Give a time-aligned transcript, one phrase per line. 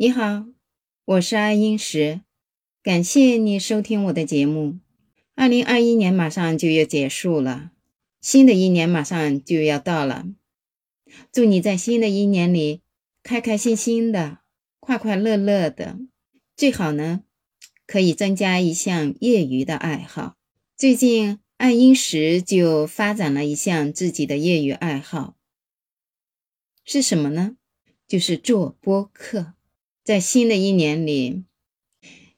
[0.00, 0.46] 你好，
[1.04, 2.20] 我是爱英石，
[2.84, 4.78] 感谢你收听我的节目。
[5.34, 7.72] 二零二一年马上就要结束了，
[8.20, 10.24] 新的一年马上就要到了。
[11.32, 12.82] 祝你在新的一年里
[13.24, 14.38] 开开心心的、
[14.78, 15.98] 快快乐乐的。
[16.54, 17.24] 最好呢，
[17.84, 20.36] 可以增加一项业余的爱好。
[20.76, 25.36] 最近爱英石就发展了一项自己的业余爱好，
[26.84, 27.56] 是什么呢？
[28.06, 29.54] 就是做播客。
[30.08, 31.44] 在新的一年里，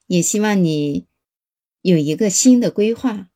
[0.08, 1.06] 也希望你
[1.82, 3.28] 有一个新的规划。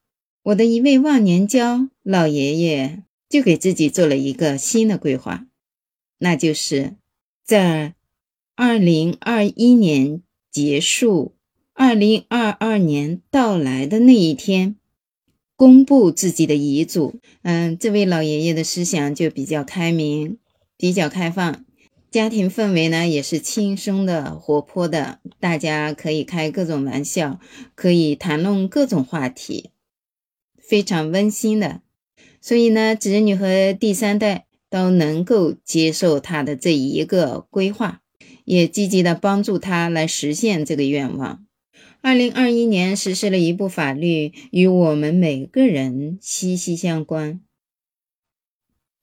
[0.42, 5.46] 我的一位忘年交老爷爷就给自己做了一个新的规划，
[6.18, 6.96] 那就是
[7.44, 7.94] 在
[8.56, 10.20] 二零二一年
[10.50, 11.36] 结束、
[11.72, 14.74] 二零二二年到来的那一天，
[15.54, 17.20] 公布自己的遗嘱。
[17.42, 20.38] 嗯，这位老爷爷的思想就比较开明，
[20.76, 21.64] 比较开放。
[22.14, 27.40] 家庭氛围呢也是轻松的、活泼的，大家可以开各种玩笑，
[27.74, 29.70] 可以谈论各种话题，
[30.56, 31.80] 非常温馨的。
[32.40, 38.00] 所以呢，子女和第三代都能够接受他的这一个规划，
[38.44, 41.44] 也积极的帮助他来实现这个愿望。
[42.00, 47.40] 二零二一年实施了一部法律，与我们每个人息息相关。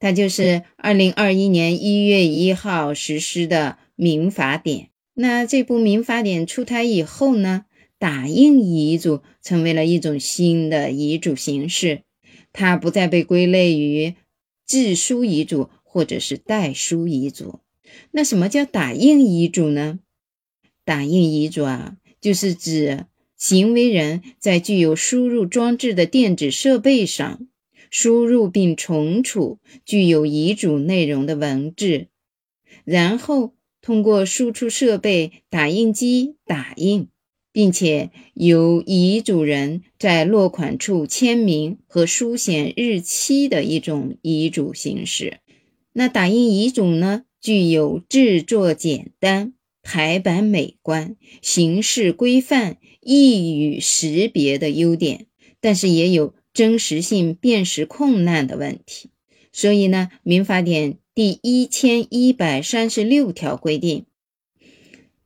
[0.01, 4.89] 它就是二零二一年一月一号实施的民法典。
[5.13, 7.65] 那这部民法典出台以后呢，
[7.99, 12.01] 打印遗嘱成为了一种新的遗嘱形式，
[12.51, 14.15] 它不再被归类于
[14.65, 17.59] 自书遗嘱或者是代书遗嘱。
[18.09, 19.99] 那什么叫打印遗嘱呢？
[20.83, 23.05] 打印遗嘱啊，就是指
[23.37, 27.45] 行为人在具有输入装置的电子设备上。
[27.91, 32.07] 输入并存储具有遗嘱内容的文字，
[32.85, 37.09] 然后通过输出设备打印机打印，
[37.51, 45.39] 并且由遗嘱人在落款处签名和书写日期的一种遗嘱形式。
[45.91, 55.25] 那打印遗嘱呢，具有制作简单、排版美观、形式规范、易于识别的优点，
[55.59, 56.33] 但是也有。
[56.53, 59.09] 真实性辨识困难的问题，
[59.53, 64.05] 所以呢，《民法典》第一千一百三十六条规定，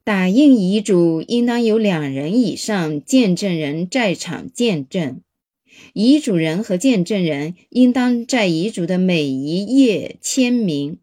[0.03, 5.21] 打印遗嘱应当有两人以上见证人在场见证，
[5.93, 10.99] 遗嘱人和见证人应当在遗嘱的每一页签名，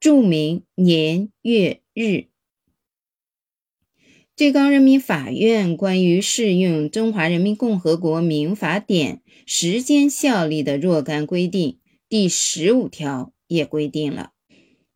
[0.00, 2.29] 注明年月日。
[4.40, 11.76] 最高人民法院关于适用《中华人民共和国民法典》时间效力的若干规定
[12.08, 14.30] 第十五条也规定了，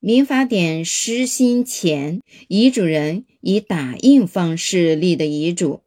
[0.01, 5.83] 民法典施行前，遗嘱人以打印方式立的遗嘱，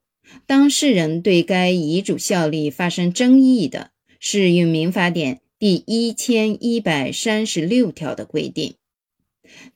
[0.46, 8.76] 当事人对该遗嘱效力发生争议的，适用民法典第一千一百三十六条的规定，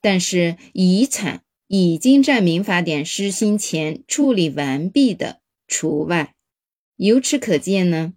[0.02, 1.42] 但是遗产。
[1.74, 5.40] 已经在民法典施行前处理完毕的
[5.70, 6.36] 除外。
[6.98, 8.14] 由此可见呢，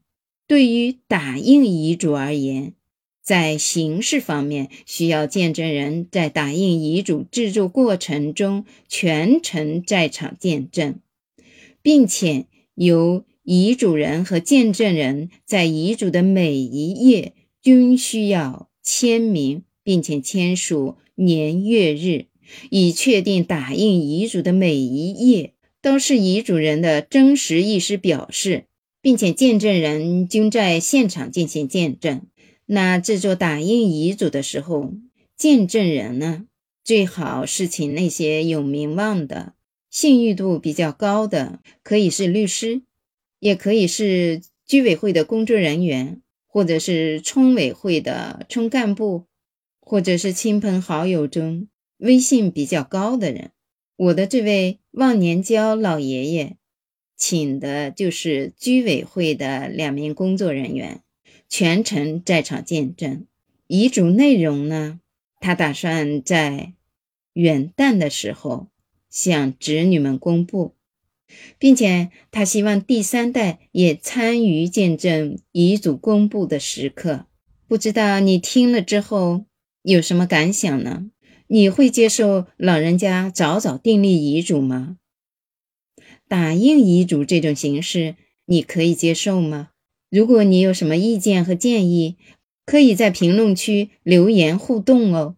[0.49, 2.75] 对于打印遗嘱而言，
[3.23, 10.99] 在形式方面需要见证人在打印遗嘱制作过程中全程在场见证，
[11.81, 22.27] 并且由遗嘱人和见证人在遗嘱的每一页均需要签名，并且签署年月日。
[22.71, 28.65] 以确定打印遗嘱的每一页都是遗嘱人的真实意思表示，
[29.03, 32.23] 并且见证人均在现场进行见证。
[32.67, 34.95] 那制作打印遗嘱的时候，
[35.37, 36.47] 见证人呢，
[36.83, 39.53] 最好是请那些有名望的、
[39.91, 42.81] 信誉度比较高的，可以是律师，
[43.41, 49.25] 也可以是居委会的工作人员，或者是村委会的村干部，
[49.81, 51.69] 或者是亲朋好友中。
[51.99, 53.53] 威信比较高的人，
[53.97, 56.57] 我的这位忘年交老爷爷，
[57.17, 61.03] 请的就是居委会的两名工作人员，
[61.49, 63.27] 全程在场见证。
[63.67, 65.01] 遗嘱内容呢，
[65.41, 66.75] 他打算在
[67.33, 68.69] 元旦的时候
[69.09, 70.75] 向子女们公布，
[71.59, 77.27] 并且他希望第三代也参与见证遗嘱公布的时刻。
[77.67, 79.47] 不知道你听了之后
[79.83, 81.11] 有什么感想呢？
[81.55, 84.97] 你会接受老人家早早订立遗嘱吗？
[86.27, 88.17] 打印遗嘱这种形式，
[88.47, 89.71] 你可以接受吗？
[90.11, 92.17] 如果你有什么意见和建议，
[92.67, 95.37] 可以在评论区留言互动哦。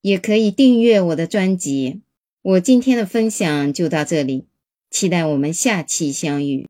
[0.00, 2.00] 也可以订阅我的专辑，
[2.42, 4.46] 我今天的分享就到这里，
[4.90, 6.60] 期待我们下期相遇。